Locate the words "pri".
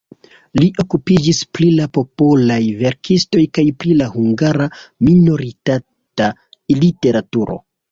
1.57-1.67, 3.83-3.99